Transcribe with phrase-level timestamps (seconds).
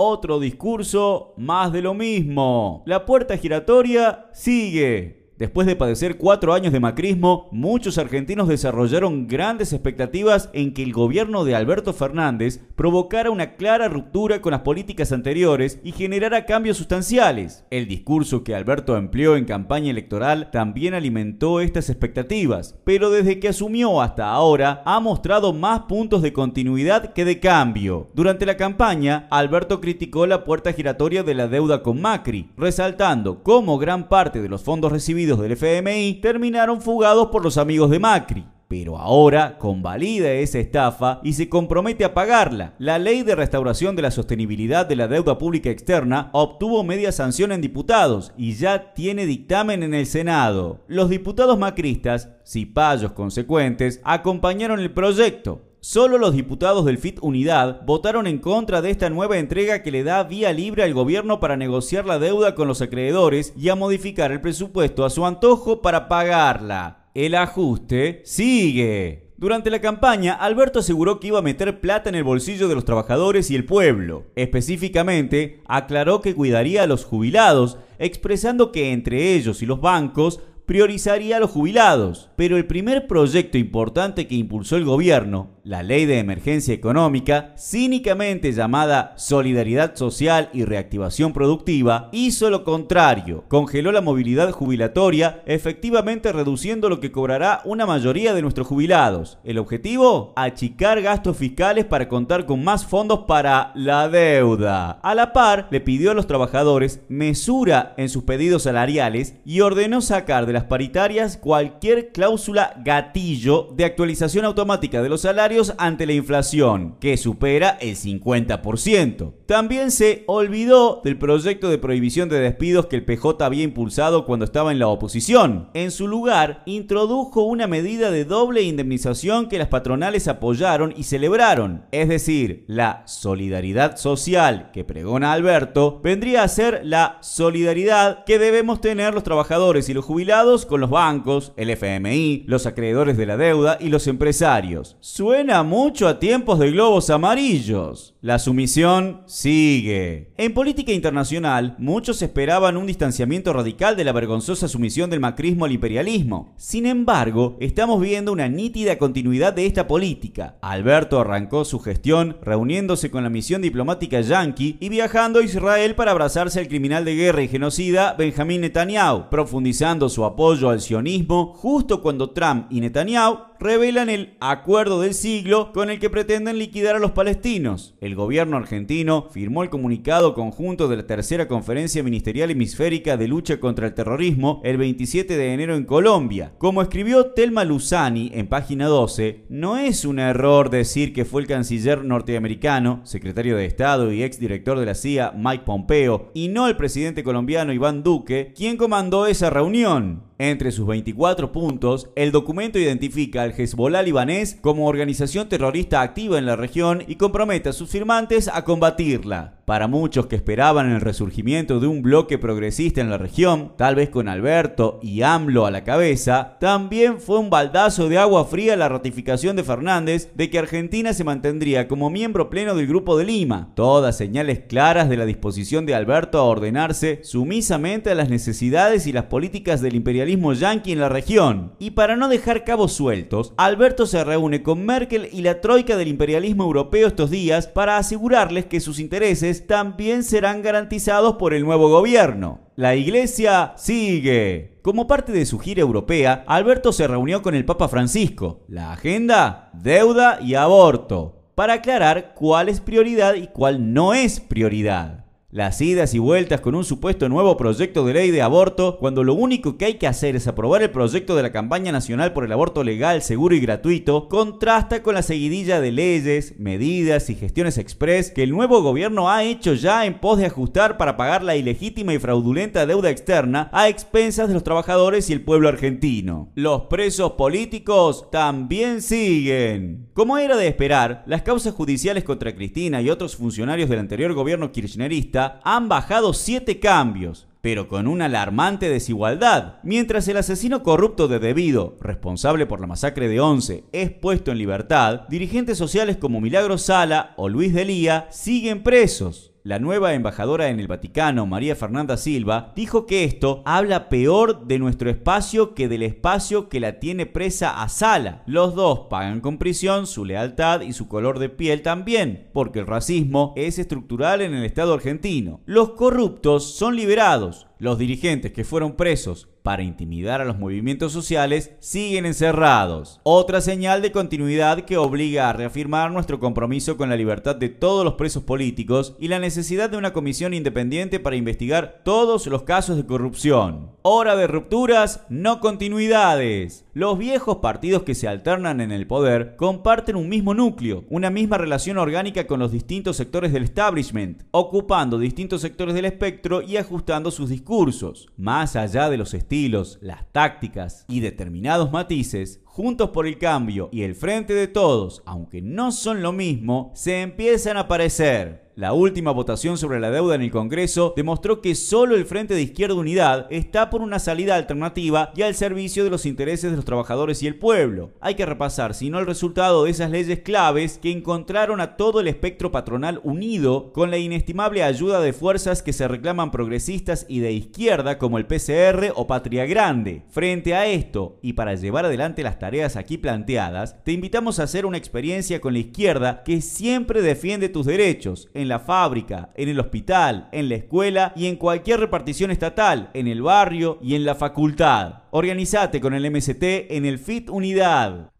[0.00, 2.82] otro discurso, más de lo mismo.
[2.86, 5.19] La puerta giratoria sigue.
[5.40, 10.92] Después de padecer cuatro años de macrismo, muchos argentinos desarrollaron grandes expectativas en que el
[10.92, 16.76] gobierno de Alberto Fernández provocara una clara ruptura con las políticas anteriores y generara cambios
[16.76, 17.64] sustanciales.
[17.70, 23.48] El discurso que Alberto empleó en campaña electoral también alimentó estas expectativas, pero desde que
[23.48, 28.10] asumió hasta ahora ha mostrado más puntos de continuidad que de cambio.
[28.12, 33.78] Durante la campaña, Alberto criticó la puerta giratoria de la deuda con Macri, resaltando cómo
[33.78, 38.44] gran parte de los fondos recibidos del FMI terminaron fugados por los amigos de Macri
[38.70, 42.74] pero ahora convalida esa estafa y se compromete a pagarla.
[42.78, 47.50] La ley de restauración de la sostenibilidad de la deuda pública externa obtuvo media sanción
[47.50, 50.84] en diputados y ya tiene dictamen en el Senado.
[50.86, 55.62] Los diputados macristas, cipayos consecuentes, acompañaron el proyecto.
[55.82, 60.04] Solo los diputados del FIT Unidad votaron en contra de esta nueva entrega que le
[60.04, 64.30] da vía libre al gobierno para negociar la deuda con los acreedores y a modificar
[64.30, 67.08] el presupuesto a su antojo para pagarla.
[67.14, 69.30] El ajuste sigue.
[69.38, 72.84] Durante la campaña, Alberto aseguró que iba a meter plata en el bolsillo de los
[72.84, 74.26] trabajadores y el pueblo.
[74.36, 80.40] Específicamente, aclaró que cuidaría a los jubilados, expresando que entre ellos y los bancos
[80.70, 82.30] priorizaría a los jubilados.
[82.36, 88.52] Pero el primer proyecto importante que impulsó el gobierno, la ley de emergencia económica, cínicamente
[88.52, 93.44] llamada Solidaridad Social y Reactivación Productiva, hizo lo contrario.
[93.48, 99.38] Congeló la movilidad jubilatoria, efectivamente reduciendo lo que cobrará una mayoría de nuestros jubilados.
[99.42, 100.32] ¿El objetivo?
[100.36, 105.00] Achicar gastos fiscales para contar con más fondos para la deuda.
[105.02, 110.00] A la par, le pidió a los trabajadores mesura en sus pedidos salariales y ordenó
[110.00, 116.12] sacar de las paritarias cualquier cláusula gatillo de actualización automática de los salarios ante la
[116.12, 119.32] inflación, que supera el 50%.
[119.46, 124.44] También se olvidó del proyecto de prohibición de despidos que el PJ había impulsado cuando
[124.44, 125.70] estaba en la oposición.
[125.74, 131.84] En su lugar, introdujo una medida de doble indemnización que las patronales apoyaron y celebraron.
[131.90, 138.80] Es decir, la solidaridad social que pregona Alberto vendría a ser la solidaridad que debemos
[138.80, 143.36] tener los trabajadores y los jubilados con los bancos, el FMI, los acreedores de la
[143.36, 144.96] deuda y los empresarios.
[144.98, 148.14] Suena mucho a tiempos de globos amarillos.
[148.20, 150.32] La sumisión sigue.
[150.36, 155.72] En política internacional, muchos esperaban un distanciamiento radical de la vergonzosa sumisión del macrismo al
[155.72, 156.52] imperialismo.
[156.56, 160.56] Sin embargo, estamos viendo una nítida continuidad de esta política.
[160.60, 166.10] Alberto arrancó su gestión reuniéndose con la misión diplomática yanqui y viajando a Israel para
[166.10, 172.00] abrazarse al criminal de guerra y genocida Benjamín Netanyahu, profundizando su apoyo al sionismo justo
[172.00, 176.98] cuando Trump y Netanyahu revelan el acuerdo del siglo con el que pretenden liquidar a
[176.98, 177.94] los palestinos.
[178.00, 183.60] El gobierno argentino firmó el comunicado conjunto de la tercera conferencia ministerial hemisférica de lucha
[183.60, 186.52] contra el terrorismo el 27 de enero en Colombia.
[186.56, 191.46] Como escribió Telma Luzani en página 12, no es un error decir que fue el
[191.46, 196.76] canciller norteamericano, secretario de Estado y exdirector de la CIA Mike Pompeo, y no el
[196.76, 200.29] presidente colombiano Iván Duque, quien comandó esa reunión.
[200.42, 206.46] Entre sus 24 puntos, el documento identifica al Hezbollah libanés como organización terrorista activa en
[206.46, 209.59] la región y compromete a sus firmantes a combatirla.
[209.70, 214.10] Para muchos que esperaban el resurgimiento de un bloque progresista en la región, tal vez
[214.10, 218.88] con Alberto y AMLO a la cabeza, también fue un baldazo de agua fría la
[218.88, 223.70] ratificación de Fernández de que Argentina se mantendría como miembro pleno del Grupo de Lima.
[223.76, 229.12] Todas señales claras de la disposición de Alberto a ordenarse sumisamente a las necesidades y
[229.12, 231.74] las políticas del imperialismo yanqui en la región.
[231.78, 236.08] Y para no dejar cabos sueltos, Alberto se reúne con Merkel y la troika del
[236.08, 241.88] imperialismo europeo estos días para asegurarles que sus intereses también serán garantizados por el nuevo
[241.88, 242.60] gobierno.
[242.76, 244.78] La iglesia sigue.
[244.82, 248.64] Como parte de su gira europea, Alberto se reunió con el Papa Francisco.
[248.68, 255.26] La agenda, deuda y aborto, para aclarar cuál es prioridad y cuál no es prioridad.
[255.52, 259.34] Las idas y vueltas con un supuesto nuevo proyecto de ley de aborto, cuando lo
[259.34, 262.52] único que hay que hacer es aprobar el proyecto de la campaña nacional por el
[262.52, 268.30] aborto legal, seguro y gratuito, contrasta con la seguidilla de leyes, medidas y gestiones express
[268.30, 272.14] que el nuevo gobierno ha hecho ya en pos de ajustar para pagar la ilegítima
[272.14, 276.52] y fraudulenta deuda externa a expensas de los trabajadores y el pueblo argentino.
[276.54, 280.10] Los presos políticos también siguen.
[280.14, 284.70] Como era de esperar, las causas judiciales contra Cristina y otros funcionarios del anterior gobierno
[284.70, 289.74] kirchnerista han bajado 7 cambios, pero con una alarmante desigualdad.
[289.82, 294.58] Mientras el asesino corrupto de Debido, responsable por la masacre de Once, es puesto en
[294.58, 299.49] libertad, dirigentes sociales como Milagro Sala o Luis Delía siguen presos.
[299.62, 304.78] La nueva embajadora en el Vaticano, María Fernanda Silva, dijo que esto habla peor de
[304.78, 308.42] nuestro espacio que del espacio que la tiene presa a Sala.
[308.46, 312.86] Los dos pagan con prisión su lealtad y su color de piel también, porque el
[312.86, 315.60] racismo es estructural en el Estado argentino.
[315.66, 321.72] Los corruptos son liberados, los dirigentes que fueron presos para intimidar a los movimientos sociales
[321.80, 323.20] siguen encerrados.
[323.22, 328.04] Otra señal de continuidad que obliga a reafirmar nuestro compromiso con la libertad de todos
[328.04, 332.96] los presos políticos y la necesidad de una comisión independiente para investigar todos los casos
[332.96, 333.90] de corrupción.
[334.02, 336.86] Hora de rupturas, no continuidades.
[336.94, 341.58] Los viejos partidos que se alternan en el poder comparten un mismo núcleo, una misma
[341.58, 347.30] relación orgánica con los distintos sectores del establishment, ocupando distintos sectores del espectro y ajustando
[347.30, 348.28] sus discursos.
[348.36, 354.02] Más allá de los estilos, las tácticas y determinados matices, Juntos por el Cambio y
[354.02, 358.70] el Frente de Todos, aunque no son lo mismo, se empiezan a aparecer.
[358.76, 362.62] La última votación sobre la deuda en el Congreso demostró que solo el Frente de
[362.62, 366.84] Izquierda Unidad está por una salida alternativa y al servicio de los intereses de los
[366.86, 368.12] trabajadores y el pueblo.
[368.20, 372.20] Hay que repasar, si no, el resultado de esas leyes claves que encontraron a todo
[372.20, 377.40] el espectro patronal unido con la inestimable ayuda de fuerzas que se reclaman progresistas y
[377.40, 380.22] de izquierda como el PCR o Patria Grande.
[380.30, 384.86] Frente a esto, y para llevar adelante las tareas aquí planteadas, te invitamos a hacer
[384.86, 389.80] una experiencia con la izquierda que siempre defiende tus derechos en la fábrica, en el
[389.80, 394.36] hospital, en la escuela y en cualquier repartición estatal, en el barrio y en la
[394.36, 395.24] facultad.
[395.32, 398.30] Organizate con el MST en el FIT Unidad.